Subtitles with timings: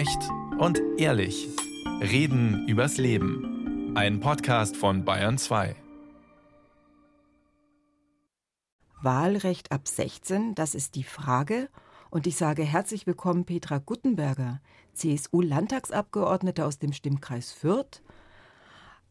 [0.00, 1.46] Echt und ehrlich.
[2.00, 3.94] Reden übers Leben.
[3.94, 5.76] Ein Podcast von Bayern 2.
[9.02, 11.68] Wahlrecht ab 16, das ist die Frage.
[12.08, 14.62] Und ich sage herzlich willkommen Petra Guttenberger,
[14.94, 18.00] CSU-Landtagsabgeordnete aus dem Stimmkreis Fürth.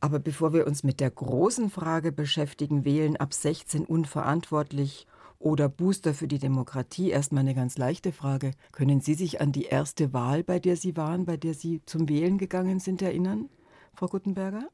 [0.01, 5.05] Aber bevor wir uns mit der großen Frage beschäftigen, wählen ab 16 unverantwortlich
[5.39, 8.51] oder Booster für die Demokratie, erstmal eine ganz leichte Frage.
[8.73, 12.09] Können Sie sich an die erste Wahl, bei der Sie waren, bei der Sie zum
[12.09, 13.49] Wählen gegangen sind, erinnern,
[13.93, 14.67] Frau Guttenberger?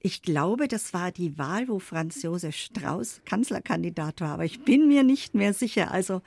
[0.00, 4.88] Ich glaube, das war die Wahl, wo Franz Josef Strauß Kanzlerkandidat war, aber ich bin
[4.88, 5.90] mir nicht mehr sicher.
[5.90, 6.22] Also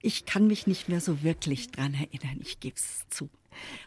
[0.00, 3.28] ich kann mich nicht mehr so wirklich dran erinnern, ich gebe es zu.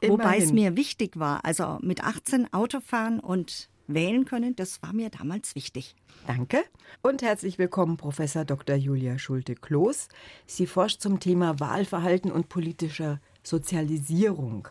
[0.01, 0.19] Immerhin.
[0.19, 5.09] Wobei es mir wichtig war, also mit 18 Autofahren und wählen können, das war mir
[5.09, 5.95] damals wichtig.
[6.25, 6.63] Danke
[7.01, 8.75] und herzlich willkommen, Professor Dr.
[8.75, 10.09] Julia Schulte-Kloß.
[10.45, 14.67] Sie forscht zum Thema Wahlverhalten und politischer Sozialisierung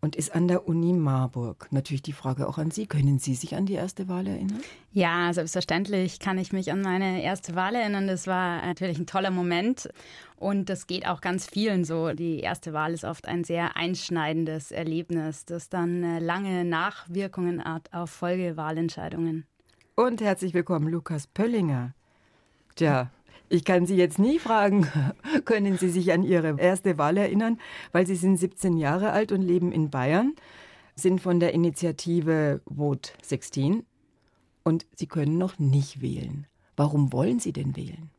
[0.00, 1.68] und ist an der Uni Marburg.
[1.70, 2.86] Natürlich die Frage auch an Sie.
[2.86, 4.60] Können Sie sich an die erste Wahl erinnern?
[4.92, 8.06] Ja, selbstverständlich kann ich mich an meine erste Wahl erinnern.
[8.06, 9.88] Das war natürlich ein toller Moment
[10.36, 12.12] und das geht auch ganz vielen so.
[12.12, 17.92] Die erste Wahl ist oft ein sehr einschneidendes Erlebnis, das dann äh, lange Nachwirkungen hat
[17.92, 19.46] auf Folgewahlentscheidungen.
[19.94, 21.94] Und herzlich willkommen, Lukas Pöllinger.
[22.74, 23.10] Tja,
[23.48, 24.88] ich kann Sie jetzt nie fragen,
[25.44, 27.58] können Sie sich an Ihre erste Wahl erinnern,
[27.92, 30.34] weil Sie sind 17 Jahre alt und leben in Bayern,
[30.94, 33.84] sind von der Initiative Vote 16
[34.64, 36.46] und Sie können noch nicht wählen.
[36.76, 38.10] Warum wollen Sie denn wählen?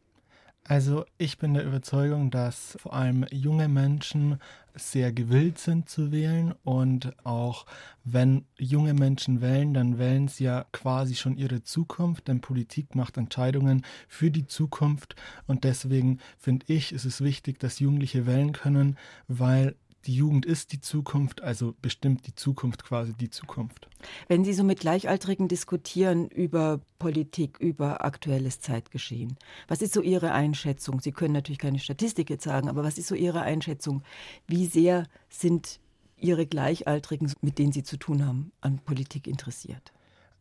[0.69, 4.37] Also ich bin der Überzeugung, dass vor allem junge Menschen
[4.75, 7.65] sehr gewillt sind zu wählen und auch
[8.03, 13.15] wenn junge Menschen wählen, dann wählen sie ja quasi schon ihre Zukunft, denn Politik macht
[13.15, 15.15] Entscheidungen für die Zukunft
[15.47, 18.97] und deswegen finde ich, ist es wichtig, dass Jugendliche wählen können,
[19.29, 19.73] weil
[20.05, 23.89] die Jugend ist die Zukunft, also bestimmt die Zukunft quasi die Zukunft.
[24.27, 29.37] Wenn Sie so mit Gleichaltrigen diskutieren über Politik, über aktuelles Zeitgeschehen,
[29.67, 31.01] was ist so Ihre Einschätzung?
[31.01, 34.03] Sie können natürlich keine Statistik jetzt sagen, aber was ist so Ihre Einschätzung?
[34.47, 35.79] Wie sehr sind
[36.19, 39.93] Ihre Gleichaltrigen, mit denen Sie zu tun haben, an Politik interessiert?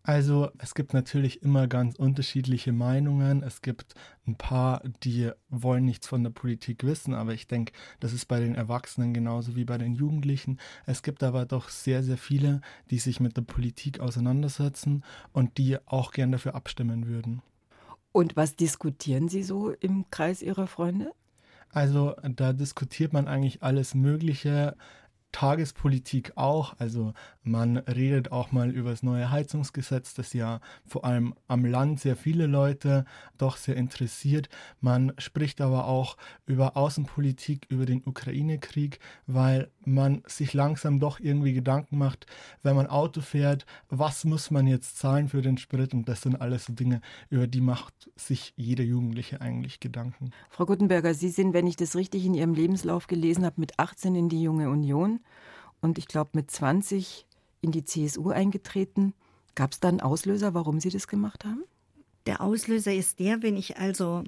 [0.06, 3.43] Also es gibt natürlich immer ganz unterschiedliche Meinungen.
[3.43, 8.12] Es gibt ein paar, die wollen nichts von der Politik wissen, aber ich denke, das
[8.12, 10.61] ist bei den Erwachsenen genauso wie bei den Jugendlichen.
[10.87, 12.61] Es gibt aber doch sehr, sehr viele,
[12.93, 15.03] die sich mit der Politik auseinandersetzen
[15.33, 17.43] und die auch gern dafür abstimmen würden.
[18.12, 21.11] Und was diskutieren Sie so im Kreis Ihrer Freunde?
[21.71, 24.77] Also da diskutiert man eigentlich alles Mögliche.
[25.32, 26.75] Tagespolitik auch.
[26.78, 32.00] Also man redet auch mal über das neue Heizungsgesetz, das ja vor allem am Land
[32.00, 33.04] sehr viele Leute
[33.37, 34.48] doch sehr interessiert.
[34.81, 36.16] Man spricht aber auch
[36.47, 42.26] über Außenpolitik, über den Ukraine-Krieg, weil man sich langsam doch irgendwie Gedanken macht,
[42.62, 45.93] wenn man Auto fährt, was muss man jetzt zahlen für den Sprit?
[45.94, 50.31] Und das sind alles so Dinge, über die macht sich jeder Jugendliche eigentlich Gedanken.
[50.50, 54.14] Frau Guttenberger, Sie sind, wenn ich das richtig in Ihrem Lebenslauf gelesen habe, mit 18
[54.14, 55.16] in die Junge Union
[55.81, 57.27] und ich glaube mit 20
[57.60, 59.15] in die CSU eingetreten.
[59.54, 61.65] Gab es da einen Auslöser, warum Sie das gemacht haben?
[62.27, 64.25] Der Auslöser ist der, wenn ich also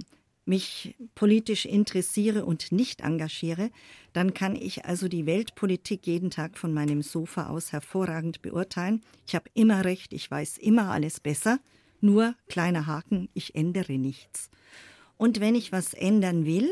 [0.48, 3.70] mich politisch interessiere und nicht engagiere,
[4.14, 9.02] dann kann ich also die Weltpolitik jeden Tag von meinem Sofa aus hervorragend beurteilen.
[9.26, 11.60] Ich habe immer recht, ich weiß immer alles besser,
[12.00, 14.48] nur kleiner Haken, ich ändere nichts.
[15.18, 16.70] Und wenn ich was ändern will,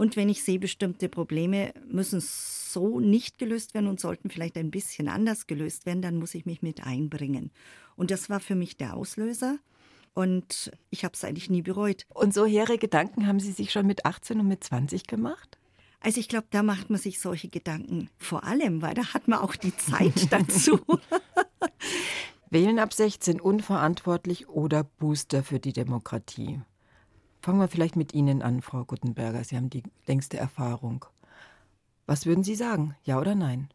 [0.00, 4.70] und wenn ich sehe, bestimmte Probleme müssen so nicht gelöst werden und sollten vielleicht ein
[4.70, 7.50] bisschen anders gelöst werden, dann muss ich mich mit einbringen.
[7.96, 9.58] Und das war für mich der Auslöser.
[10.14, 12.06] Und ich habe es eigentlich nie bereut.
[12.14, 15.58] Und so hehre Gedanken haben Sie sich schon mit 18 und mit 20 gemacht?
[16.00, 19.40] Also ich glaube, da macht man sich solche Gedanken vor allem, weil da hat man
[19.40, 20.80] auch die Zeit dazu.
[22.48, 26.62] Wählen ab 16 unverantwortlich oder Booster für die Demokratie?
[27.42, 29.42] Fangen wir vielleicht mit Ihnen an, Frau Guttenberger.
[29.44, 31.06] Sie haben die längste Erfahrung.
[32.06, 33.72] Was würden Sie sagen, ja oder nein?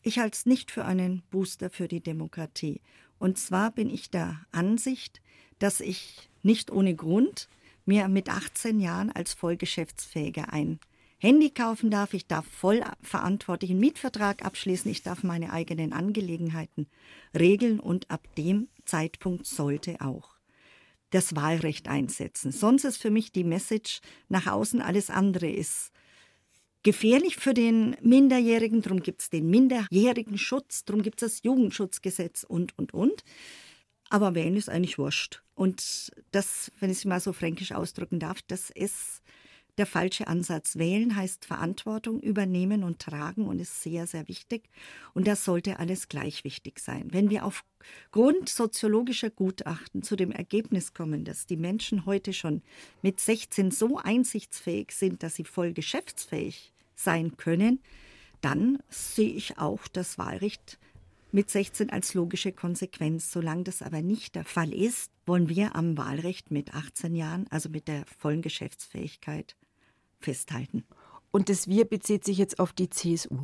[0.00, 2.80] Ich halte es nicht für einen Booster für die Demokratie.
[3.18, 5.20] Und zwar bin ich der Ansicht,
[5.58, 7.48] dass ich nicht ohne Grund
[7.84, 10.78] mir mit 18 Jahren als Vollgeschäftsfähiger ein
[11.18, 16.86] Handy kaufen darf, ich darf voll verantwortlich Mietvertrag abschließen, ich darf meine eigenen Angelegenheiten
[17.36, 20.37] regeln und ab dem Zeitpunkt sollte auch
[21.10, 22.52] das Wahlrecht einsetzen.
[22.52, 25.90] Sonst ist für mich die Message nach außen, alles andere ist
[26.82, 28.82] gefährlich für den Minderjährigen.
[28.82, 33.24] Darum gibt es den minderjährigen Schutz, darum gibt es das Jugendschutzgesetz und, und, und.
[34.10, 35.42] Aber wählen ist eigentlich wurscht.
[35.54, 39.22] Und das, wenn ich es mal so fränkisch ausdrücken darf, das ist
[39.78, 40.76] der falsche Ansatz.
[40.76, 44.68] Wählen heißt Verantwortung übernehmen und tragen und ist sehr, sehr wichtig.
[45.14, 47.08] Und das sollte alles gleich wichtig sein.
[47.10, 52.62] Wenn wir aufgrund soziologischer Gutachten zu dem Ergebnis kommen, dass die Menschen heute schon
[53.02, 57.80] mit 16 so einsichtsfähig sind, dass sie voll geschäftsfähig sein können,
[58.40, 60.78] dann sehe ich auch das Wahlrecht
[61.32, 63.32] mit 16 als logische Konsequenz.
[63.32, 67.68] Solange das aber nicht der Fall ist, wollen wir am Wahlrecht mit 18 Jahren, also
[67.68, 69.56] mit der vollen Geschäftsfähigkeit,
[70.20, 70.84] festhalten.
[71.30, 73.38] Und das Wir bezieht sich jetzt auf die CSU.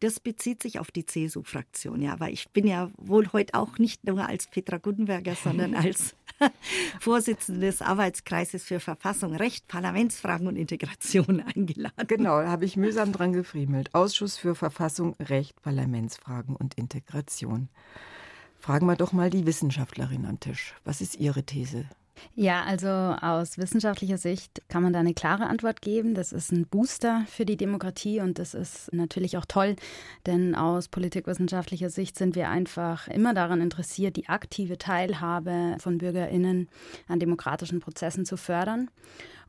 [0.00, 4.04] Das bezieht sich auf die CSU-Fraktion, ja, weil ich bin ja wohl heute auch nicht
[4.04, 6.14] nur als Petra Gutenberger, sondern als
[7.00, 12.06] Vorsitzende des Arbeitskreises für Verfassung, Recht, Parlamentsfragen und Integration eingeladen.
[12.06, 13.94] Genau, da habe ich mühsam dran gefriemelt.
[13.94, 17.68] Ausschuss für Verfassung, Recht, Parlamentsfragen und Integration.
[18.58, 20.74] Fragen wir doch mal die Wissenschaftlerin am Tisch.
[20.84, 21.86] Was ist Ihre These?
[22.34, 26.14] Ja, also aus wissenschaftlicher Sicht kann man da eine klare Antwort geben.
[26.14, 29.76] Das ist ein Booster für die Demokratie und das ist natürlich auch toll,
[30.26, 36.68] denn aus politikwissenschaftlicher Sicht sind wir einfach immer daran interessiert, die aktive Teilhabe von Bürgerinnen
[37.08, 38.90] an demokratischen Prozessen zu fördern.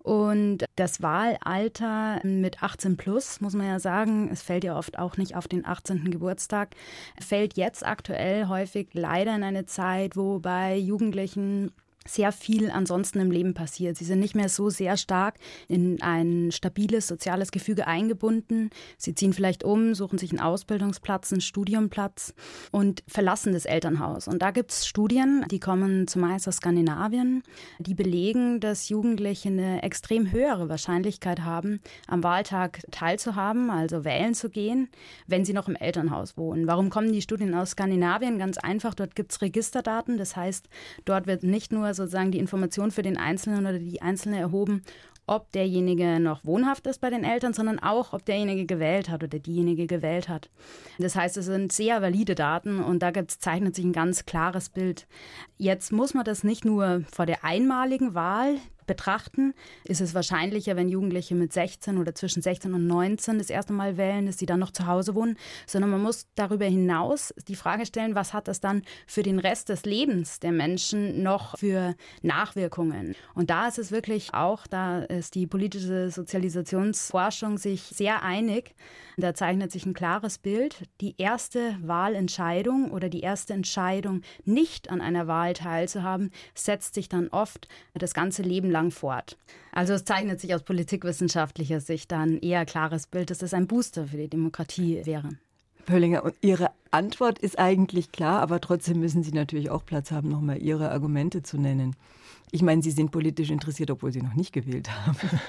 [0.04, 5.18] Und das Wahlalter mit 18 plus, muss man ja sagen, es fällt ja oft auch
[5.18, 6.10] nicht auf den 18.
[6.10, 6.76] Geburtstag,
[7.20, 11.72] fällt jetzt aktuell häufig leider in eine Zeit, wo bei Jugendlichen
[12.08, 13.98] sehr viel ansonsten im Leben passiert.
[13.98, 15.36] Sie sind nicht mehr so sehr stark
[15.68, 18.72] in ein stabiles soziales Gefüge eingebunden.
[18.98, 22.34] Sie ziehen vielleicht um, suchen sich einen Ausbildungsplatz, einen Studiumplatz
[22.72, 24.28] und verlassen das Elternhaus.
[24.28, 27.44] Und da gibt es Studien, die kommen zumeist aus Skandinavien,
[27.80, 34.50] die belegen, dass Jugendliche eine extrem höhere Wahrscheinlichkeit haben, am Wahltag teilzuhaben, also wählen zu
[34.50, 34.90] gehen,
[35.28, 36.68] wenn sie noch im Elternhaus wohnen.
[36.68, 38.40] Warum kommen die Studien aus Skandinavien?
[38.40, 40.18] Ganz einfach, dort gibt es Registerdaten.
[40.18, 40.68] Das heißt,
[41.06, 44.84] dort wird nicht nur sozusagen die Information für den Einzelnen oder die Einzelne erhoben,
[45.28, 49.40] ob derjenige noch wohnhaft ist bei den Eltern, sondern auch, ob derjenige gewählt hat oder
[49.40, 50.50] diejenige gewählt hat.
[51.00, 55.08] Das heißt, es sind sehr valide Daten und da zeichnet sich ein ganz klares Bild.
[55.58, 58.58] Jetzt muss man das nicht nur vor der einmaligen Wahl,
[58.92, 59.54] betrachten,
[59.86, 63.96] ist es wahrscheinlicher, wenn Jugendliche mit 16 oder zwischen 16 und 19 das erste Mal
[63.96, 67.86] wählen, dass sie dann noch zu Hause wohnen, sondern man muss darüber hinaus die Frage
[67.86, 73.16] stellen, was hat das dann für den Rest des Lebens der Menschen noch für Nachwirkungen?
[73.34, 78.76] Und da ist es wirklich auch, da ist die politische Sozialisationsforschung sich sehr einig,
[79.16, 80.84] da zeichnet sich ein klares Bild.
[81.00, 87.28] Die erste Wahlentscheidung oder die erste Entscheidung, nicht an einer Wahl teilzuhaben, setzt sich dann
[87.30, 89.38] oft das ganze Leben lang fort.
[89.72, 94.08] Also es zeichnet sich aus politikwissenschaftlicher Sicht dann eher klares Bild, dass es ein Booster
[94.08, 95.30] für die Demokratie wäre.
[95.86, 100.30] Pöllinger, und Ihre Antwort ist eigentlich klar, aber trotzdem müssen Sie natürlich auch Platz haben,
[100.30, 101.96] nochmal Ihre Argumente zu nennen.
[102.52, 105.18] Ich meine, Sie sind politisch interessiert, obwohl Sie noch nicht gewählt haben.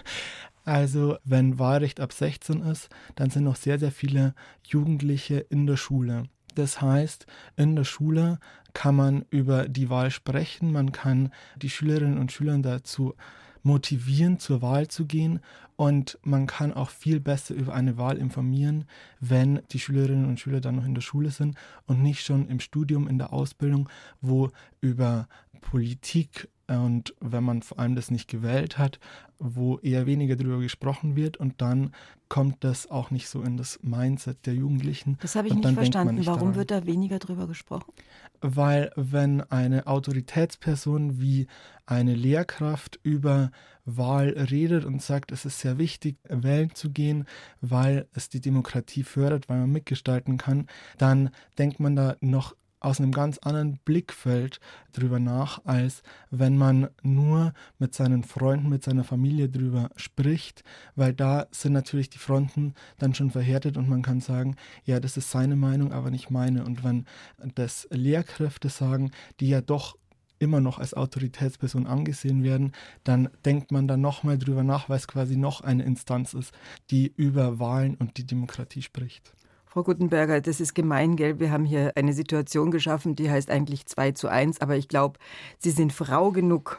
[0.64, 4.32] Also, wenn Wahlrecht ab 16 ist, dann sind noch sehr, sehr viele
[4.62, 6.28] Jugendliche in der Schule.
[6.54, 7.26] Das heißt,
[7.56, 8.38] in der Schule
[8.72, 13.14] kann man über die Wahl sprechen, man kann die Schülerinnen und Schüler dazu
[13.62, 15.40] motivieren, zur Wahl zu gehen
[15.76, 18.84] und man kann auch viel besser über eine Wahl informieren,
[19.20, 21.56] wenn die Schülerinnen und Schüler dann noch in der Schule sind
[21.86, 23.88] und nicht schon im Studium, in der Ausbildung,
[24.20, 24.50] wo
[24.80, 25.28] über
[25.60, 28.98] Politik und wenn man vor allem das nicht gewählt hat,
[29.38, 31.92] wo eher weniger darüber gesprochen wird und dann
[32.28, 35.18] kommt das auch nicht so in das Mindset der Jugendlichen.
[35.20, 36.14] Das habe ich nicht verstanden.
[36.14, 36.54] Nicht Warum daran.
[36.54, 37.92] wird da weniger darüber gesprochen?
[38.40, 41.46] Weil wenn eine Autoritätsperson wie
[41.84, 43.50] eine Lehrkraft über
[43.84, 47.26] Wahl redet und sagt, es ist sehr wichtig, wählen zu gehen,
[47.60, 50.68] weil es die Demokratie fördert, weil man mitgestalten kann,
[50.98, 54.60] dann denkt man da noch aus einem ganz anderen Blickfeld
[54.92, 60.64] drüber nach, als wenn man nur mit seinen Freunden, mit seiner Familie drüber spricht,
[60.96, 65.16] weil da sind natürlich die Fronten dann schon verhärtet und man kann sagen, ja, das
[65.16, 66.64] ist seine Meinung, aber nicht meine.
[66.64, 67.06] Und wenn
[67.54, 69.96] das Lehrkräfte sagen, die ja doch
[70.40, 72.72] immer noch als Autoritätsperson angesehen werden,
[73.04, 76.52] dann denkt man da nochmal drüber nach, weil es quasi noch eine Instanz ist,
[76.90, 79.34] die über Wahlen und die Demokratie spricht.
[79.72, 81.40] Frau Gutenberger, das ist gemein, gell?
[81.40, 85.18] Wir haben hier eine Situation geschaffen, die heißt eigentlich 2 zu 1, aber ich glaube,
[85.58, 86.78] Sie sind Frau genug,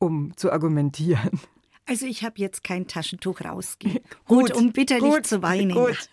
[0.00, 1.38] um zu argumentieren.
[1.86, 4.02] Also ich habe jetzt kein Taschentuch rausgegeben.
[4.26, 5.70] gut, um bitterlich gut, zu weinen.
[5.72, 6.10] Gut.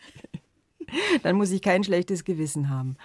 [1.23, 2.95] Dann muss ich kein schlechtes Gewissen haben.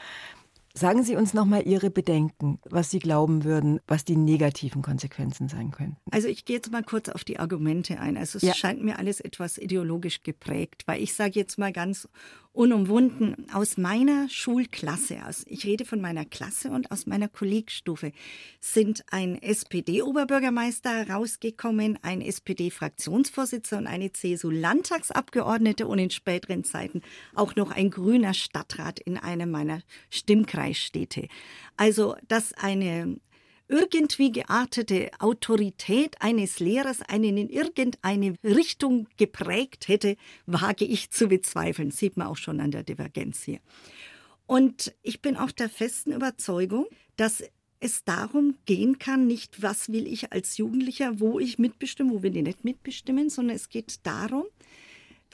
[0.74, 5.70] Sagen Sie uns nochmal Ihre Bedenken, was Sie glauben würden, was die negativen Konsequenzen sein
[5.70, 5.98] könnten.
[6.10, 8.16] Also ich gehe jetzt mal kurz auf die Argumente ein.
[8.16, 8.54] Also es ja.
[8.54, 12.08] scheint mir alles etwas ideologisch geprägt, weil ich sage jetzt mal ganz
[12.52, 18.12] unumwunden aus meiner Schulklasse, aus, ich rede von meiner Klasse und aus meiner Kollegstufe,
[18.60, 27.02] sind ein SPD-Oberbürgermeister rausgekommen, ein SPD-Fraktionsvorsitzender und eine CSU-Landtagsabgeordnete und in späteren Zeiten
[27.34, 29.80] auch noch ein grüner Stadtrat in einem meiner
[30.10, 31.28] Stimmkreisstädte.
[31.76, 33.16] Also, dass eine
[33.72, 41.90] irgendwie geartete Autorität eines Lehrers einen in irgendeine Richtung geprägt hätte, wage ich zu bezweifeln.
[41.90, 43.60] Sieht man auch schon an der Divergenz hier.
[44.46, 46.84] Und ich bin auch der festen Überzeugung,
[47.16, 47.42] dass
[47.80, 52.36] es darum gehen kann, nicht was will ich als Jugendlicher, wo ich mitbestimme, wo will
[52.36, 54.44] ich nicht mitbestimmen, sondern es geht darum,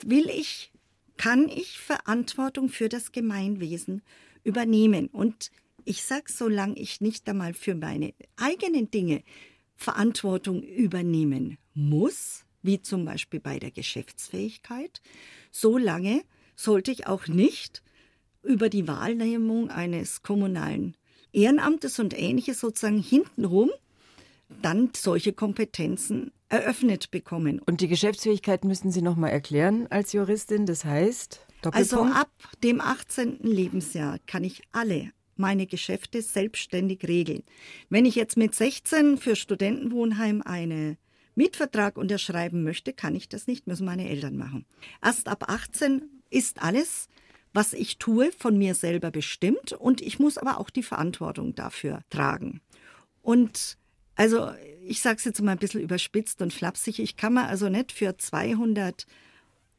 [0.01, 0.71] will ich,
[1.17, 4.01] kann ich Verantwortung für das Gemeinwesen
[4.45, 5.07] übernehmen.
[5.07, 5.51] Und
[5.89, 9.23] ich sage, solange ich nicht einmal für meine eigenen Dinge
[9.75, 15.01] Verantwortung übernehmen muss, wie zum Beispiel bei der Geschäftsfähigkeit,
[15.51, 16.21] solange
[16.55, 17.81] sollte ich auch nicht
[18.43, 20.95] über die Wahlnehmung eines kommunalen
[21.31, 23.71] Ehrenamtes und ähnliches sozusagen hintenrum
[24.61, 27.59] dann solche Kompetenzen eröffnet bekommen.
[27.65, 30.67] Und die Geschäftsfähigkeit müssen Sie noch mal erklären als Juristin.
[30.67, 32.31] Das heißt, also ab
[32.63, 33.39] dem 18.
[33.41, 37.43] Lebensjahr kann ich alle meine Geschäfte selbstständig regeln.
[37.89, 40.97] Wenn ich jetzt mit 16 für Studentenwohnheim einen
[41.35, 44.65] Mietvertrag unterschreiben möchte, kann ich das nicht, müssen meine Eltern machen.
[45.01, 47.07] Erst ab 18 ist alles,
[47.53, 52.01] was ich tue, von mir selber bestimmt und ich muss aber auch die Verantwortung dafür
[52.09, 52.61] tragen.
[53.21, 53.77] Und
[54.15, 54.51] also
[54.85, 57.91] ich sage es jetzt mal ein bisschen überspitzt und flapsig, ich kann mir also nicht
[57.91, 59.05] für 200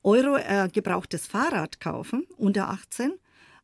[0.02, 3.12] Euro ein gebrauchtes Fahrrad kaufen unter 18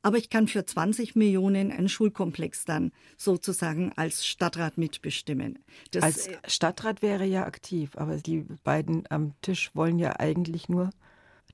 [0.07, 5.59] aber ich kann für 20 Millionen einen Schulkomplex dann sozusagen als Stadtrat mitbestimmen.
[5.91, 10.91] Das als Stadtrat wäre ja aktiv, aber die beiden am Tisch wollen ja eigentlich nur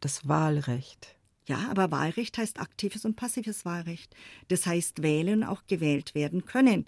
[0.00, 1.16] das Wahlrecht.
[1.48, 4.14] Ja, aber Wahlrecht heißt aktives und passives Wahlrecht.
[4.48, 6.84] Das heißt wählen und auch gewählt werden können.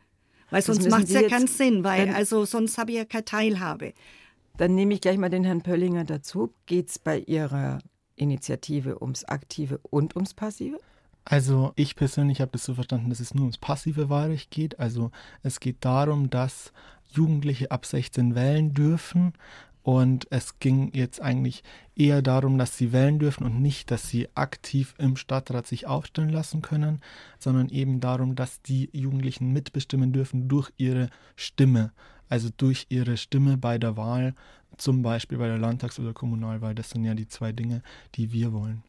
[0.50, 3.94] Weil sonst macht es ja keinen Sinn, weil also sonst habe ich ja keine Teilhabe.
[4.58, 6.52] Dann nehme ich gleich mal den Herrn Pöllinger dazu.
[6.66, 7.78] Geht es bei Ihrer
[8.16, 10.78] Initiative ums Aktive und ums Passive?
[11.24, 14.78] Also ich persönlich habe das so verstanden, dass es nur ums passive Wahlrecht geht.
[14.78, 15.10] Also
[15.42, 16.72] es geht darum, dass
[17.12, 19.32] Jugendliche ab 16 wählen dürfen.
[19.82, 21.62] Und es ging jetzt eigentlich
[21.94, 26.30] eher darum, dass sie wählen dürfen und nicht, dass sie aktiv im Stadtrat sich aufstellen
[26.30, 27.02] lassen können,
[27.38, 31.92] sondern eben darum, dass die Jugendlichen mitbestimmen dürfen durch ihre Stimme.
[32.30, 34.34] Also durch ihre Stimme bei der Wahl,
[34.78, 36.74] zum Beispiel bei der Landtags- oder Kommunalwahl.
[36.74, 37.82] Das sind ja die zwei Dinge,
[38.14, 38.82] die wir wollen.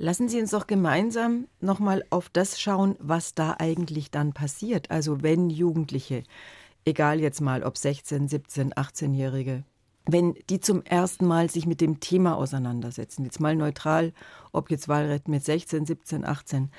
[0.00, 4.92] Lassen Sie uns doch gemeinsam nochmal auf das schauen, was da eigentlich dann passiert.
[4.92, 6.22] Also wenn Jugendliche,
[6.84, 9.64] egal jetzt mal ob 16, 17, 18-Jährige,
[10.06, 14.12] wenn die zum ersten Mal sich mit dem Thema auseinandersetzen, jetzt mal neutral,
[14.52, 16.70] ob jetzt Wahlrecht mit 16, 17, 18,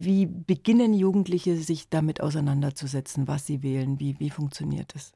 [0.00, 4.00] wie beginnen Jugendliche sich damit auseinanderzusetzen, was sie wählen?
[4.00, 5.12] Wie, wie funktioniert das?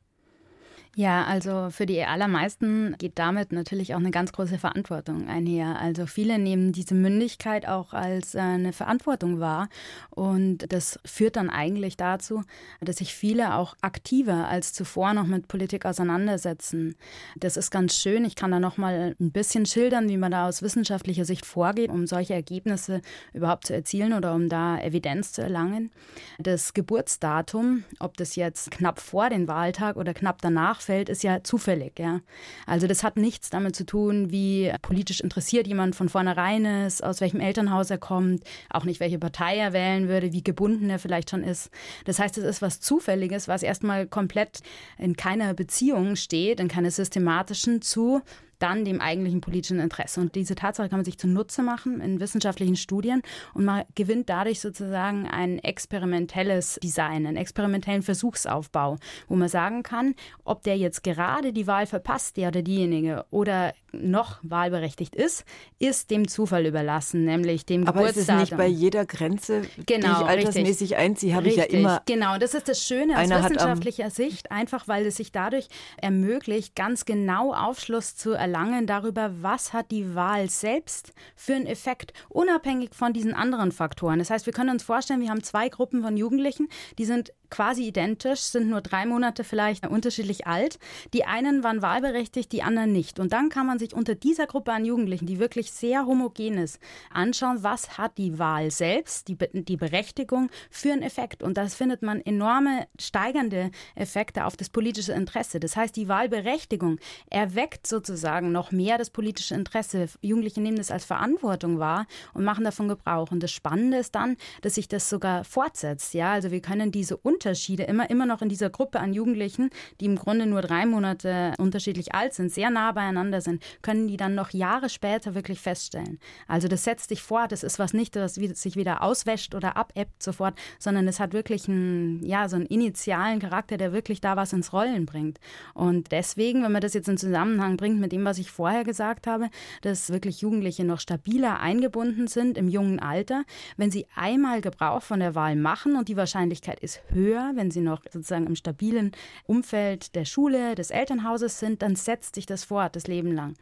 [0.98, 5.78] Ja, also für die allermeisten geht damit natürlich auch eine ganz große Verantwortung einher.
[5.80, 9.68] Also viele nehmen diese Mündigkeit auch als äh, eine Verantwortung wahr
[10.10, 12.42] und das führt dann eigentlich dazu,
[12.80, 16.96] dass sich viele auch aktiver als zuvor noch mit Politik auseinandersetzen.
[17.36, 18.24] Das ist ganz schön.
[18.24, 21.90] Ich kann da noch mal ein bisschen schildern, wie man da aus wissenschaftlicher Sicht vorgeht,
[21.90, 23.02] um solche Ergebnisse
[23.32, 25.92] überhaupt zu erzielen oder um da Evidenz zu erlangen.
[26.40, 31.44] Das Geburtsdatum, ob das jetzt knapp vor dem Wahltag oder knapp danach Feld ist ja
[31.44, 31.98] zufällig.
[31.98, 32.22] Ja?
[32.66, 37.20] Also das hat nichts damit zu tun, wie politisch interessiert jemand von vornherein ist, aus
[37.20, 41.28] welchem Elternhaus er kommt, auch nicht welche Partei er wählen würde, wie gebunden er vielleicht
[41.28, 41.68] schon ist.
[42.06, 44.60] Das heißt, es ist was Zufälliges, was erstmal komplett
[44.96, 48.22] in keiner Beziehung steht, in keiner systematischen zu
[48.58, 50.20] dann dem eigentlichen politischen Interesse.
[50.20, 53.22] Und diese Tatsache kann man sich zunutze machen in wissenschaftlichen Studien
[53.54, 58.96] und man gewinnt dadurch sozusagen ein experimentelles Design, einen experimentellen Versuchsaufbau,
[59.28, 63.74] wo man sagen kann, ob der jetzt gerade die Wahl verpasst, der oder diejenige, oder
[63.92, 65.44] noch wahlberechtigt ist,
[65.78, 68.34] ist dem Zufall überlassen, nämlich dem Aber Geburtsdatum.
[68.34, 70.96] Aber ist es nicht bei jeder Grenze, genau, die ich altersmäßig richtig.
[70.96, 72.02] einziehe, habe ich ja immer...
[72.06, 77.04] Genau, das ist das Schöne aus wissenschaftlicher Sicht, einfach weil es sich dadurch ermöglicht, ganz
[77.04, 83.12] genau Aufschluss zu erlangen darüber, was hat die Wahl selbst für einen Effekt, unabhängig von
[83.12, 84.18] diesen anderen Faktoren.
[84.18, 86.68] Das heißt, wir können uns vorstellen, wir haben zwei Gruppen von Jugendlichen,
[86.98, 90.78] die sind quasi identisch, sind nur drei Monate vielleicht unterschiedlich alt.
[91.12, 93.18] Die einen waren wahlberechtigt, die anderen nicht.
[93.20, 96.78] Und dann kann man sich unter dieser Gruppe an Jugendlichen, die wirklich sehr homogen ist,
[97.10, 101.42] anschauen, was hat die Wahl selbst, die, die Berechtigung für einen Effekt.
[101.42, 105.60] Und das findet man enorme steigernde Effekte auf das politische Interesse.
[105.60, 106.98] Das heißt, die Wahlberechtigung
[107.30, 110.06] erweckt sozusagen noch mehr das politische Interesse.
[110.20, 113.30] Jugendliche nehmen das als Verantwortung wahr und machen davon Gebrauch.
[113.30, 116.14] Und das Spannende ist dann, dass sich das sogar fortsetzt.
[116.14, 120.06] Ja, also wir können diese Unterschiede immer, immer noch in dieser Gruppe an Jugendlichen, die
[120.06, 124.34] im Grunde nur drei Monate unterschiedlich alt sind, sehr nah beieinander sind, können die dann
[124.34, 126.18] noch Jahre später wirklich feststellen.
[126.48, 127.52] Also das setzt sich fort.
[127.52, 131.68] Das ist was nicht, das sich wieder auswäscht oder abebbt sofort, sondern es hat wirklich
[131.68, 135.38] einen, ja, so einen initialen Charakter, der wirklich da was ins Rollen bringt.
[135.74, 139.28] Und deswegen, wenn man das jetzt in Zusammenhang bringt mit dem, was ich vorher gesagt
[139.28, 139.48] habe,
[139.82, 143.44] dass wirklich Jugendliche noch stabiler eingebunden sind im jungen Alter,
[143.76, 147.80] wenn sie einmal Gebrauch von der Wahl machen und die Wahrscheinlichkeit ist höher, wenn sie
[147.80, 149.12] noch sozusagen im stabilen
[149.46, 153.54] Umfeld der Schule, des Elternhauses sind, dann setzt sich das fort, das Leben lang.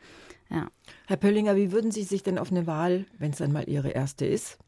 [0.48, 0.68] Ja.
[1.06, 3.90] Herr Pöllinger, wie würden Sie sich denn auf eine Wahl, wenn es dann mal Ihre
[3.90, 4.58] erste ist,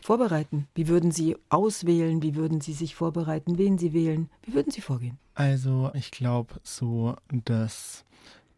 [0.00, 0.68] vorbereiten?
[0.74, 2.22] Wie würden Sie auswählen?
[2.22, 4.30] Wie würden Sie sich vorbereiten, wen Sie wählen?
[4.44, 5.18] Wie würden Sie vorgehen?
[5.34, 8.05] Also ich glaube so, dass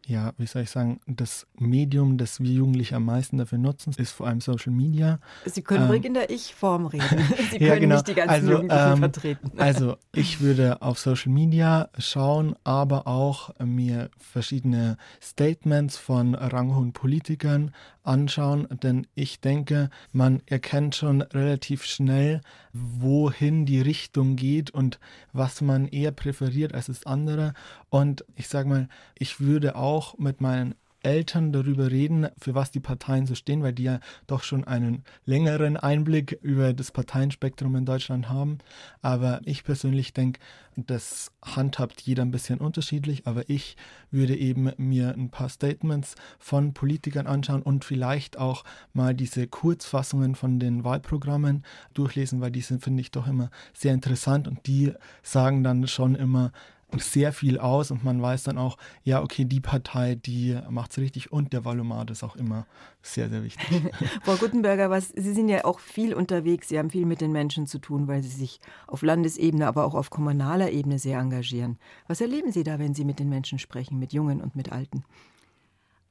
[0.09, 4.11] ja, wie soll ich sagen, das Medium, das wir Jugendliche am meisten dafür nutzen, ist
[4.11, 5.19] vor allem Social Media.
[5.45, 7.05] Sie können ähm, ruhig in der Ich-Form reden.
[7.51, 7.95] Sie können ja, genau.
[7.95, 9.51] nicht die ganzen also, Jugendlichen ähm, vertreten.
[9.57, 17.71] Also ich würde auf Social Media schauen, aber auch mir verschiedene Statements von ranghohen Politikern
[18.09, 22.41] anschauen, denn ich denke, man erkennt schon relativ schnell,
[22.73, 24.99] wohin die Richtung geht und
[25.31, 27.53] was man eher präferiert als das andere.
[27.89, 32.79] Und ich sage mal, ich würde auch mit meinen Eltern darüber reden, für was die
[32.79, 37.85] Parteien so stehen, weil die ja doch schon einen längeren Einblick über das Parteienspektrum in
[37.85, 38.57] Deutschland haben.
[39.01, 40.39] Aber ich persönlich denke,
[40.75, 43.75] das handhabt jeder ein bisschen unterschiedlich, aber ich
[44.11, 48.63] würde eben mir ein paar Statements von Politikern anschauen und vielleicht auch
[48.93, 51.63] mal diese Kurzfassungen von den Wahlprogrammen
[51.93, 56.15] durchlesen, weil die sind, finde ich, doch immer sehr interessant und die sagen dann schon
[56.15, 56.51] immer,
[56.97, 60.97] sehr viel aus und man weiß dann auch, ja, okay, die Partei, die macht es
[60.97, 62.65] richtig und der Valomat ist auch immer
[63.01, 63.65] sehr, sehr wichtig.
[64.23, 67.67] Frau Guttenberger, was, Sie sind ja auch viel unterwegs, Sie haben viel mit den Menschen
[67.67, 71.77] zu tun, weil Sie sich auf Landesebene, aber auch auf kommunaler Ebene sehr engagieren.
[72.07, 75.03] Was erleben Sie da, wenn Sie mit den Menschen sprechen, mit Jungen und mit Alten?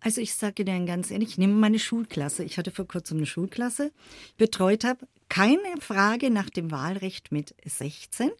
[0.00, 2.44] Also ich sage Ihnen ganz ehrlich, ich nehme meine Schulklasse.
[2.44, 3.92] Ich hatte vor kurzem eine Schulklasse,
[4.36, 5.08] betreut habe.
[5.28, 8.30] Keine Frage nach dem Wahlrecht mit 16.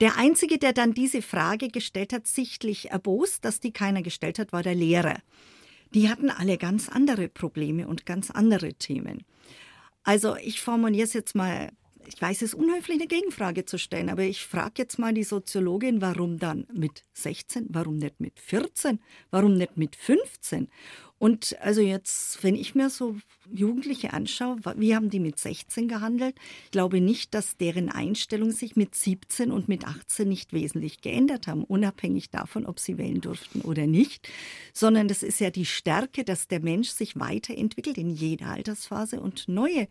[0.00, 4.52] Der Einzige, der dann diese Frage gestellt hat, sichtlich erbost, dass die keiner gestellt hat,
[4.52, 5.18] war der Lehrer.
[5.94, 9.24] Die hatten alle ganz andere Probleme und ganz andere Themen.
[10.02, 11.70] Also ich formuliere es jetzt mal
[12.06, 15.24] ich weiß, es ist unhöflich, eine Gegenfrage zu stellen, aber ich frage jetzt mal die
[15.24, 19.00] Soziologin, warum dann mit 16, warum nicht mit 14,
[19.30, 20.68] warum nicht mit 15?
[21.22, 23.14] Und also jetzt, wenn ich mir so
[23.48, 26.34] Jugendliche anschaue, wie haben die mit 16 gehandelt?
[26.64, 31.46] Ich glaube nicht, dass deren Einstellung sich mit 17 und mit 18 nicht wesentlich geändert
[31.46, 34.28] haben, unabhängig davon, ob sie wählen durften oder nicht,
[34.72, 39.46] sondern das ist ja die Stärke, dass der Mensch sich weiterentwickelt in jeder Altersphase und
[39.46, 39.86] neue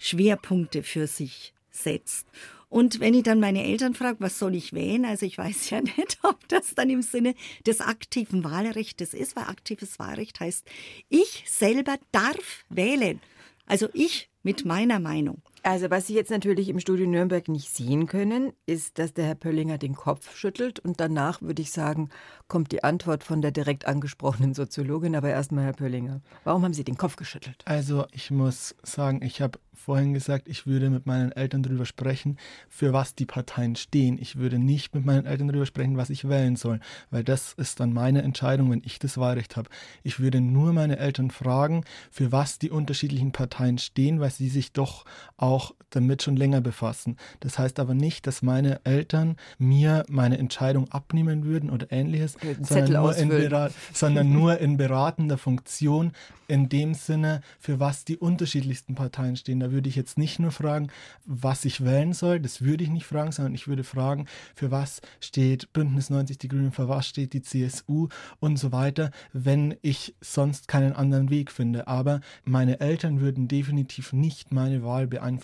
[0.00, 2.26] Schwerpunkte für sich setzt.
[2.70, 5.04] Und wenn ich dann meine Eltern frage, was soll ich wählen?
[5.04, 7.34] Also ich weiß ja nicht, ob das dann im Sinne
[7.66, 10.64] des aktiven Wahlrechts ist, weil aktives Wahlrecht heißt,
[11.08, 13.20] ich selber darf wählen.
[13.66, 15.42] Also ich mit meiner Meinung.
[15.62, 19.34] Also was Sie jetzt natürlich im Studio Nürnberg nicht sehen können, ist, dass der Herr
[19.34, 22.08] Pöllinger den Kopf schüttelt und danach würde ich sagen,
[22.48, 25.14] kommt die Antwort von der direkt angesprochenen Soziologin.
[25.14, 27.62] Aber erstmal, Herr Pöllinger, warum haben Sie den Kopf geschüttelt?
[27.66, 32.38] Also ich muss sagen, ich habe vorhin gesagt, ich würde mit meinen Eltern darüber sprechen,
[32.68, 34.18] für was die Parteien stehen.
[34.20, 37.80] Ich würde nicht mit meinen Eltern darüber sprechen, was ich wählen soll, weil das ist
[37.80, 39.70] dann meine Entscheidung, wenn ich das Wahlrecht habe.
[40.02, 44.72] Ich würde nur meine Eltern fragen, für was die unterschiedlichen Parteien stehen, weil sie sich
[44.72, 45.04] doch
[45.36, 45.49] auch
[45.90, 47.16] damit schon länger befassen.
[47.40, 53.02] Das heißt aber nicht, dass meine Eltern mir meine Entscheidung abnehmen würden oder ähnliches, sondern
[53.02, 56.12] nur, in sondern nur in beratender Funktion,
[56.46, 59.60] in dem Sinne, für was die unterschiedlichsten Parteien stehen.
[59.60, 60.88] Da würde ich jetzt nicht nur fragen,
[61.24, 65.00] was ich wählen soll, das würde ich nicht fragen, sondern ich würde fragen, für was
[65.20, 68.08] steht Bündnis 90 Die Grünen, für was steht die CSU
[68.40, 71.86] und so weiter, wenn ich sonst keinen anderen Weg finde.
[71.86, 75.39] Aber meine Eltern würden definitiv nicht meine Wahl beeinflussen,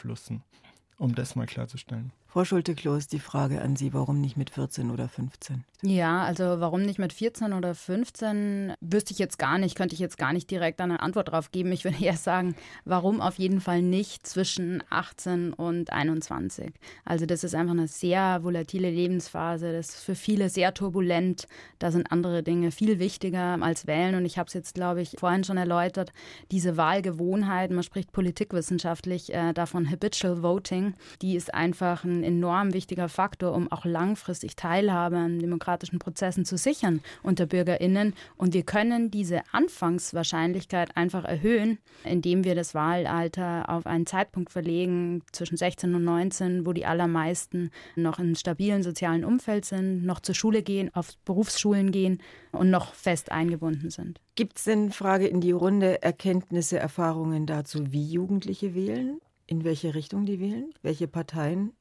[0.98, 2.12] um das mal klarzustellen.
[2.28, 5.64] Frau Schulte-Kloß, die Frage an Sie, warum nicht mit 14 oder 15?
[5.82, 10.00] Ja, also warum nicht mit 14 oder 15, wüsste ich jetzt gar nicht, könnte ich
[10.00, 11.70] jetzt gar nicht direkt eine Antwort drauf geben.
[11.70, 16.72] Ich würde eher sagen, warum auf jeden Fall nicht zwischen 18 und 21.
[17.04, 21.46] Also das ist einfach eine sehr volatile Lebensphase, das ist für viele sehr turbulent.
[21.78, 25.16] Da sind andere Dinge viel wichtiger als Wählen und ich habe es jetzt, glaube ich,
[25.18, 26.12] vorhin schon erläutert,
[26.50, 33.08] diese Wahlgewohnheiten, man spricht politikwissenschaftlich äh, davon Habitual Voting, die ist einfach ein enorm wichtiger
[33.08, 38.14] Faktor, um auch langfristig Teilhabe an demokratischen Prozessen zu sichern unter BürgerInnen.
[38.36, 45.22] Und wir können diese Anfangswahrscheinlichkeit einfach erhöhen, indem wir das Wahlalter auf einen Zeitpunkt verlegen
[45.32, 50.34] zwischen 16 und 19, wo die allermeisten noch in stabilen sozialen Umfeld sind, noch zur
[50.34, 54.20] Schule gehen, auf Berufsschulen gehen und noch fest eingebunden sind.
[54.34, 59.20] Gibt es denn, Frage in die Runde, Erkenntnisse, Erfahrungen dazu, wie Jugendliche wählen?
[59.46, 60.72] In welche Richtung die wählen?
[60.82, 61.72] Welche Parteien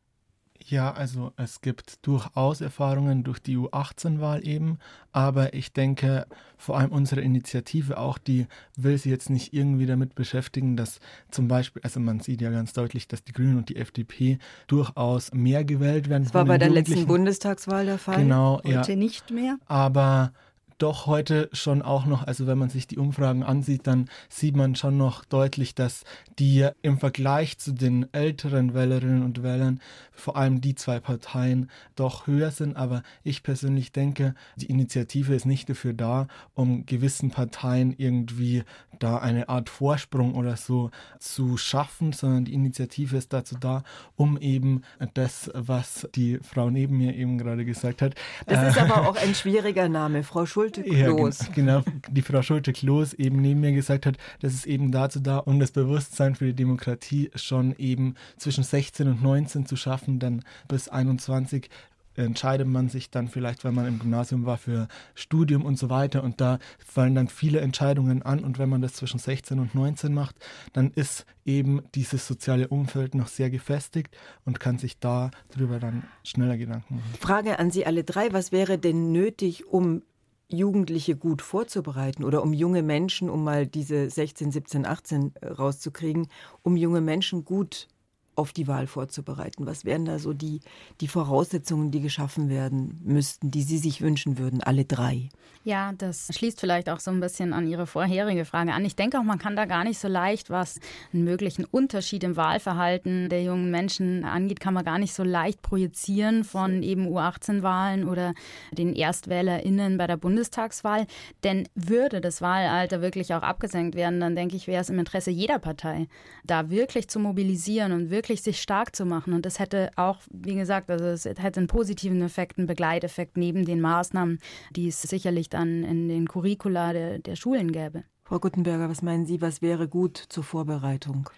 [0.67, 4.79] ja, also es gibt durchaus Erfahrungen durch die U18-Wahl eben,
[5.11, 6.25] aber ich denke,
[6.57, 10.99] vor allem unsere Initiative auch, die will sich jetzt nicht irgendwie damit beschäftigen, dass
[11.29, 15.33] zum Beispiel, also man sieht ja ganz deutlich, dass die Grünen und die FDP durchaus
[15.33, 16.23] mehr gewählt werden.
[16.23, 18.17] Das war bei der letzten Bundestagswahl der Fall.
[18.17, 18.95] Genau, Heute ja.
[18.95, 19.57] nicht mehr.
[19.67, 20.33] Aber
[20.77, 24.75] doch heute schon auch noch, also wenn man sich die Umfragen ansieht, dann sieht man
[24.75, 26.03] schon noch deutlich, dass
[26.37, 29.79] die im Vergleich zu den älteren Wählerinnen und Wählern,
[30.11, 32.75] vor allem die zwei Parteien, doch höher sind.
[32.75, 38.63] Aber ich persönlich denke, die Initiative ist nicht dafür da, um gewissen Parteien irgendwie
[38.99, 43.83] da eine Art Vorsprung oder so zu schaffen, sondern die Initiative ist dazu da,
[44.15, 44.83] um eben
[45.13, 48.15] das, was die Frau neben mir eben gerade gesagt hat.
[48.45, 51.39] Das ist aber auch ein schwieriger Name, Frau Schulte-Kloß.
[51.39, 55.37] Ja, genau, die Frau Schulte-Kloß eben neben mir gesagt hat, das ist eben dazu da,
[55.37, 60.43] um das Bewusstsein für die Demokratie schon eben zwischen 16 und 19 zu schaffen, dann
[60.67, 61.69] bis 21
[62.17, 66.23] entscheidet man sich dann vielleicht, wenn man im Gymnasium war, für Studium und so weiter.
[66.23, 68.39] Und da fallen dann viele Entscheidungen an.
[68.39, 70.37] Und wenn man das zwischen 16 und 19 macht,
[70.71, 76.03] dann ist eben dieses soziale Umfeld noch sehr gefestigt und kann sich da darüber dann
[76.23, 77.13] schneller Gedanken machen.
[77.19, 78.31] Frage an Sie alle drei.
[78.31, 80.03] Was wäre denn nötig, um
[80.47, 86.27] Jugendliche gut vorzubereiten oder um junge Menschen, um mal diese 16, 17, 18 rauszukriegen,
[86.61, 87.87] um junge Menschen gut
[88.35, 89.65] auf die Wahl vorzubereiten?
[89.65, 90.61] Was wären da so die,
[91.01, 95.29] die Voraussetzungen, die geschaffen werden müssten, die Sie sich wünschen würden, alle drei?
[95.63, 98.85] Ja, das schließt vielleicht auch so ein bisschen an Ihre vorherige Frage an.
[98.85, 100.79] Ich denke auch, man kann da gar nicht so leicht, was
[101.11, 105.63] einen möglichen Unterschied im Wahlverhalten der jungen Menschen angeht, kann man gar nicht so leicht
[105.63, 108.35] projizieren von eben U18-Wahlen oder
[108.73, 111.07] den ErstwählerInnen bei der Bundestagswahl.
[111.43, 115.31] Denn würde das Wahlalter wirklich auch abgesenkt werden, dann denke ich, wäre es im Interesse
[115.31, 116.07] jeder Partei,
[116.43, 119.33] da wirklich zu mobilisieren und wirklich wirklich sich stark zu machen.
[119.33, 123.65] Und das hätte auch, wie gesagt, also es hätte einen positiven Effekt, einen Begleiteffekt neben
[123.65, 124.39] den Maßnahmen,
[124.71, 128.03] die es sicherlich dann in den Curricula der, der Schulen gäbe.
[128.23, 131.29] Frau Guttenberger, was meinen Sie, was wäre gut zur Vorbereitung?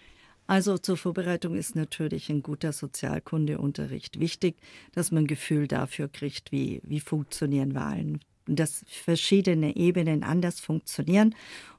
[0.46, 4.56] Also zur Vorbereitung ist natürlich ein guter Sozialkundeunterricht wichtig,
[4.92, 11.34] dass man ein Gefühl dafür kriegt, wie, wie funktionieren Wahlen, dass verschiedene Ebenen anders funktionieren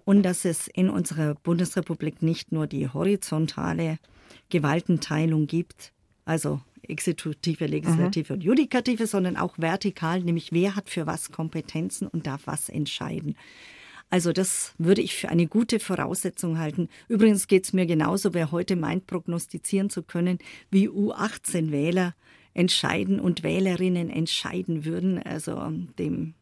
[0.06, 3.98] und dass es in unserer Bundesrepublik nicht nur die horizontale
[4.50, 5.92] Gewaltenteilung gibt,
[6.26, 8.39] also Exekutive, Legislative mhm.
[8.39, 13.36] und Judikative, sondern auch vertikal, nämlich wer hat für was Kompetenzen und darf was entscheiden.
[14.10, 16.89] Also das würde ich für eine gute Voraussetzung halten.
[17.08, 20.39] Übrigens geht es mir genauso, wer heute meint, prognostizieren zu können,
[20.72, 22.15] wie U18-Wähler
[22.56, 25.22] entscheiden und Wählerinnen entscheiden würden.
[25.22, 25.62] Also
[26.00, 26.34] dem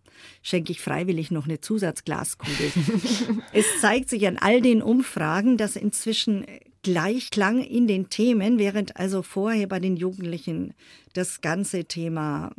[0.41, 2.71] schenke ich freiwillig noch eine Zusatzglaskugel.
[3.53, 6.45] es zeigt sich an all den Umfragen, dass inzwischen
[6.87, 10.73] Gleichklang in den Themen, während also vorher bei den Jugendlichen
[11.11, 12.53] das ganze Thema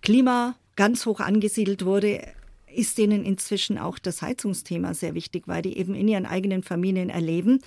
[0.00, 2.26] Klima ganz hoch angesiedelt wurde,
[2.66, 7.10] ist denen inzwischen auch das Heizungsthema sehr wichtig, weil die eben in ihren eigenen Familien
[7.10, 7.58] erleben,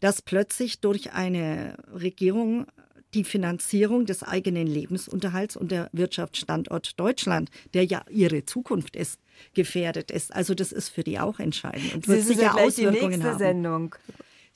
[0.00, 2.64] dass plötzlich durch eine Regierung
[3.12, 9.20] die Finanzierung des eigenen Lebensunterhalts und der Wirtschaftsstandort Deutschland, der ja ihre Zukunft ist,
[9.52, 10.34] gefährdet ist.
[10.34, 13.38] Also das ist für die auch entscheidend und wird sicher ja Auswirkungen die nächste haben.
[13.38, 13.94] Sendung.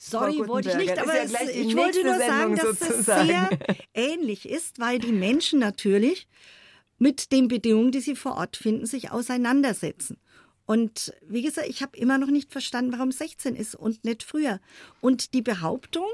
[0.03, 3.29] Sorry, wollte ich nicht, aber ja es, ich wollte nur sagen, dass sozusagen.
[3.29, 3.49] es sehr
[3.93, 6.27] ähnlich ist, weil die Menschen natürlich
[6.97, 10.17] mit den Bedingungen, die sie vor Ort finden, sich auseinandersetzen.
[10.65, 14.59] Und wie gesagt, ich habe immer noch nicht verstanden, warum 16 ist und nicht früher.
[15.01, 16.07] Und die Behauptung,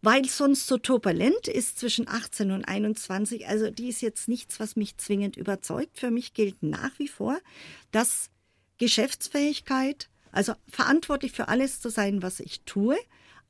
[0.00, 4.76] weil sonst so turbulent ist zwischen 18 und 21, also die ist jetzt nichts, was
[4.76, 5.98] mich zwingend überzeugt.
[5.98, 7.36] Für mich gilt nach wie vor,
[7.92, 8.30] dass
[8.78, 12.96] Geschäftsfähigkeit, also verantwortlich für alles zu sein, was ich tue,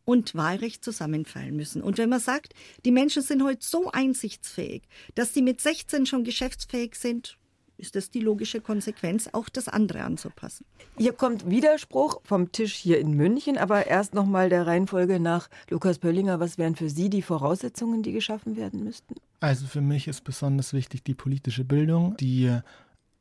[0.05, 1.83] und Wahlrecht zusammenfallen müssen.
[1.83, 2.53] Und wenn man sagt,
[2.85, 4.83] die Menschen sind heute so einsichtsfähig,
[5.15, 7.39] dass sie mit 16 schon geschäftsfähig sind,
[7.77, 10.65] ist das die logische Konsequenz, auch das andere anzupassen.
[10.97, 15.49] Hier kommt Widerspruch vom Tisch hier in München, aber erst noch mal der Reihenfolge nach
[15.71, 16.39] Lukas Pöllinger.
[16.39, 19.17] Was wären für Sie die Voraussetzungen, die geschaffen werden müssten?
[19.41, 22.57] Also für mich ist besonders wichtig die politische Bildung, die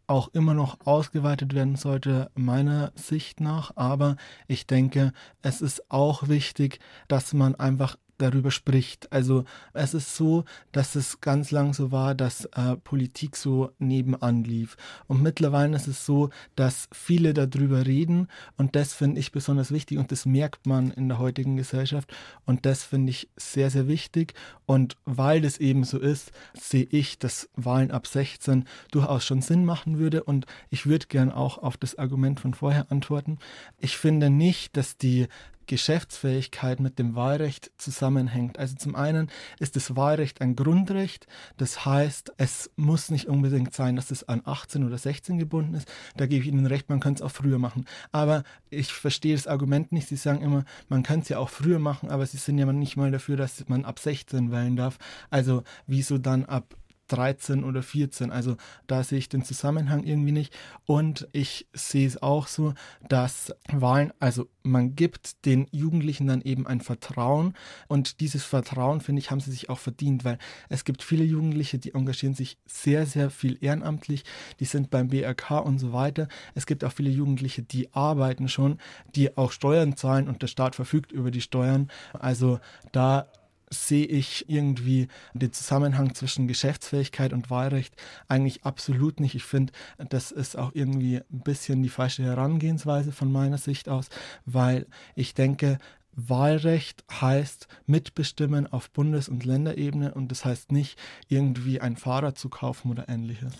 [0.07, 3.71] auch immer noch ausgeweitet werden sollte, meiner Sicht nach.
[3.75, 4.15] Aber
[4.47, 9.11] ich denke, es ist auch wichtig, dass man einfach darüber spricht.
[9.11, 14.43] Also es ist so, dass es ganz lang so war, dass äh, Politik so nebenan
[14.43, 14.77] lief.
[15.07, 19.97] Und mittlerweile ist es so, dass viele darüber reden und das finde ich besonders wichtig
[19.97, 22.13] und das merkt man in der heutigen Gesellschaft
[22.45, 24.33] und das finde ich sehr, sehr wichtig.
[24.65, 29.65] Und weil das eben so ist, sehe ich, dass Wahlen ab 16 durchaus schon Sinn
[29.65, 33.39] machen würde und ich würde gern auch auf das Argument von vorher antworten.
[33.79, 35.27] Ich finde nicht, dass die
[35.67, 38.59] Geschäftsfähigkeit mit dem Wahlrecht zusammenhängt.
[38.59, 43.95] Also zum einen ist das Wahlrecht ein Grundrecht, das heißt, es muss nicht unbedingt sein,
[43.95, 45.87] dass es an 18 oder 16 gebunden ist.
[46.15, 47.85] Da gebe ich Ihnen recht, man könnte es auch früher machen.
[48.11, 50.07] Aber ich verstehe das Argument nicht.
[50.07, 52.97] Sie sagen immer, man könnte es ja auch früher machen, aber Sie sind ja nicht
[52.97, 54.97] mal dafür, dass man ab 16 wählen darf.
[55.29, 56.75] Also wieso dann ab
[57.13, 58.31] 13 oder 14.
[58.31, 60.55] Also da sehe ich den Zusammenhang irgendwie nicht.
[60.85, 62.73] Und ich sehe es auch so,
[63.07, 67.53] dass Wahlen, also man gibt den Jugendlichen dann eben ein Vertrauen.
[67.87, 71.77] Und dieses Vertrauen, finde ich, haben sie sich auch verdient, weil es gibt viele Jugendliche,
[71.77, 74.23] die engagieren sich sehr, sehr viel ehrenamtlich.
[74.59, 76.27] Die sind beim BRK und so weiter.
[76.55, 78.79] Es gibt auch viele Jugendliche, die arbeiten schon,
[79.15, 81.89] die auch Steuern zahlen und der Staat verfügt über die Steuern.
[82.13, 82.59] Also
[82.91, 83.27] da
[83.73, 87.95] sehe ich irgendwie den Zusammenhang zwischen Geschäftsfähigkeit und Wahlrecht
[88.27, 89.35] eigentlich absolut nicht.
[89.35, 94.09] Ich finde, das ist auch irgendwie ein bisschen die falsche Herangehensweise von meiner Sicht aus,
[94.45, 95.77] weil ich denke,
[96.15, 102.49] Wahlrecht heißt mitbestimmen auf Bundes- und Länderebene und das heißt nicht irgendwie ein Fahrrad zu
[102.49, 103.53] kaufen oder ähnliches.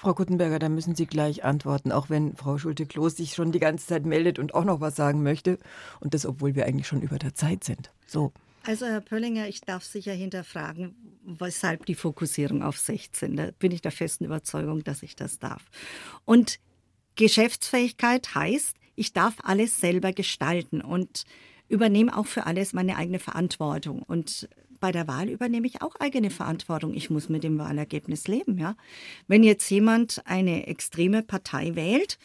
[0.00, 3.86] Frau Guttenberger, da müssen Sie gleich antworten, auch wenn Frau Schulte-Kloß sich schon die ganze
[3.86, 5.58] Zeit meldet und auch noch was sagen möchte.
[6.00, 7.92] Und das, obwohl wir eigentlich schon über der Zeit sind.
[8.06, 8.32] So.
[8.70, 13.34] Also Herr Pöllinger, ich darf sicher hinterfragen, weshalb die Fokussierung auf 16.
[13.34, 15.64] Da bin ich der festen Überzeugung, dass ich das darf.
[16.24, 16.60] Und
[17.16, 21.24] Geschäftsfähigkeit heißt, ich darf alles selber gestalten und
[21.68, 24.04] übernehme auch für alles meine eigene Verantwortung.
[24.04, 26.94] Und bei der Wahl übernehme ich auch eigene Verantwortung.
[26.94, 28.56] Ich muss mit dem Wahlergebnis leben.
[28.56, 28.76] Ja?
[29.26, 32.18] Wenn jetzt jemand eine extreme Partei wählt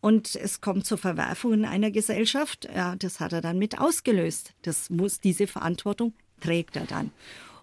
[0.00, 2.68] und es kommt zur Verwerfung in einer Gesellschaft.
[2.74, 4.54] Ja, das hat er dann mit ausgelöst.
[4.62, 7.10] Das muss, diese Verantwortung trägt er dann.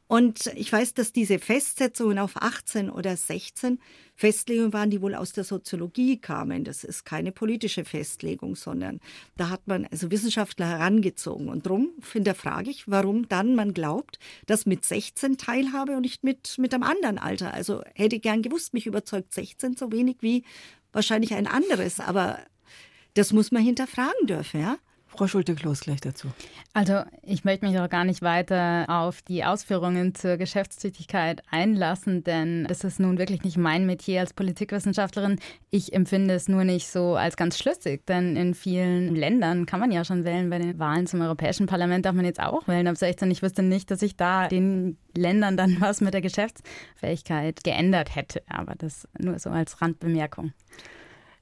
[0.08, 3.80] Und ich weiß, dass diese Festsetzungen auf 18 oder 16
[4.16, 6.64] Festlegungen waren, die wohl aus der Soziologie kamen.
[6.64, 9.00] Das ist keine politische Festlegung, sondern
[9.38, 11.50] da hat man also Wissenschaftler herangezogen.
[11.50, 16.60] Und darum hinterfrage ich, warum dann man glaubt, dass mit 16 Teilhabe und nicht mit,
[16.60, 17.54] mit einem anderen Alter.
[17.54, 20.44] Also hätte ich gern gewusst, mich überzeugt 16 so wenig wie
[20.94, 22.40] wahrscheinlich ein anderes, aber
[23.16, 24.78] das muss man hinterfragen dürfen, ja.
[25.16, 26.30] Frau Schulte-Kloß gleich dazu.
[26.74, 32.66] Also ich möchte mich auch gar nicht weiter auf die Ausführungen zur Geschäftstätigkeit einlassen, denn
[32.66, 35.40] das ist nun wirklich nicht mein Metier als Politikwissenschaftlerin.
[35.70, 39.92] Ich empfinde es nur nicht so als ganz schlüssig, denn in vielen Ländern kann man
[39.92, 40.50] ja schon wählen.
[40.50, 43.30] Bei den Wahlen zum Europäischen Parlament darf man jetzt auch wählen ab 16.
[43.30, 48.42] Ich wüsste nicht, dass sich da den Ländern dann was mit der Geschäftsfähigkeit geändert hätte.
[48.50, 50.54] Aber das nur so als Randbemerkung.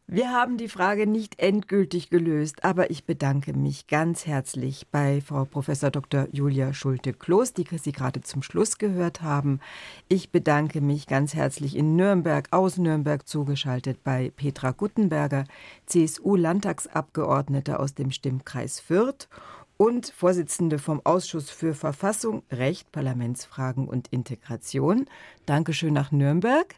[0.08, 5.46] Wir haben die Frage nicht endgültig gelöst, aber ich bedanke mich ganz herzlich bei Frau
[5.46, 5.68] Prof.
[5.68, 6.28] Dr.
[6.34, 9.62] Julia Schulte-Kloß, die Sie gerade zum Schluss gehört haben.
[10.10, 15.46] Ich bedanke mich ganz herzlich in Nürnberg, aus Nürnberg zugeschaltet bei Petra Guttenberger,
[15.86, 19.30] CSU-Landtagsabgeordnete aus dem Stimmkreis Fürth
[19.78, 25.06] und Vorsitzende vom Ausschuss für Verfassung, Recht, Parlamentsfragen und Integration.
[25.46, 26.76] Dankeschön nach Nürnberg.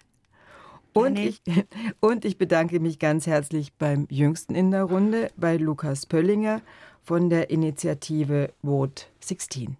[0.93, 1.41] Und ich,
[1.99, 6.61] und ich bedanke mich ganz herzlich beim Jüngsten in der Runde, bei Lukas Pöllinger
[7.03, 9.75] von der Initiative Vote 16.